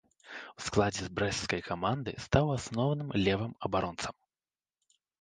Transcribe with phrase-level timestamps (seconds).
[0.59, 4.15] У складзе брэсцкай каманды стаў асноўным левым абаронцам.